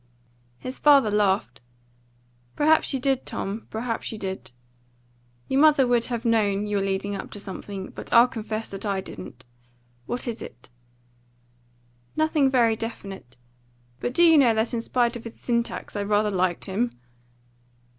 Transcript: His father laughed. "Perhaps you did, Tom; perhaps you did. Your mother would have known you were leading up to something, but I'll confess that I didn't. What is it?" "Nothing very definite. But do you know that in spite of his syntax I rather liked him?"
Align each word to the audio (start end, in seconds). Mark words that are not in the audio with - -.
His 0.57 0.79
father 0.79 1.11
laughed. 1.11 1.61
"Perhaps 2.55 2.91
you 2.91 2.99
did, 2.99 3.23
Tom; 3.23 3.67
perhaps 3.69 4.11
you 4.11 4.17
did. 4.17 4.49
Your 5.47 5.61
mother 5.61 5.85
would 5.85 6.05
have 6.05 6.25
known 6.25 6.65
you 6.65 6.77
were 6.77 6.83
leading 6.83 7.13
up 7.15 7.29
to 7.29 7.39
something, 7.39 7.91
but 7.91 8.11
I'll 8.11 8.27
confess 8.27 8.67
that 8.69 8.83
I 8.83 8.99
didn't. 8.99 9.45
What 10.07 10.27
is 10.27 10.41
it?" 10.41 10.71
"Nothing 12.15 12.49
very 12.49 12.75
definite. 12.75 13.37
But 13.99 14.15
do 14.15 14.23
you 14.23 14.39
know 14.39 14.55
that 14.55 14.73
in 14.73 14.81
spite 14.81 15.15
of 15.15 15.23
his 15.25 15.39
syntax 15.39 15.95
I 15.95 16.01
rather 16.01 16.31
liked 16.31 16.65
him?" 16.65 16.99